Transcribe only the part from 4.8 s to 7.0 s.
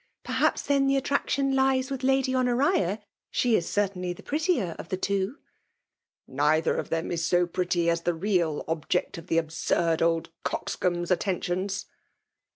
the two. Neither of